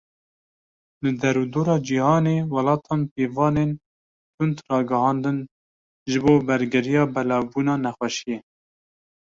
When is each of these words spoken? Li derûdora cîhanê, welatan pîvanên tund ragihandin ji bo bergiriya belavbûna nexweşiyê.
Li 1.03 1.11
derûdora 1.21 1.77
cîhanê, 1.87 2.37
welatan 2.53 3.01
pîvanên 3.13 3.71
tund 4.35 4.57
ragihandin 4.71 5.37
ji 6.09 6.17
bo 6.23 6.33
bergiriya 6.47 7.03
belavbûna 7.13 7.75
nexweşiyê. 7.85 8.37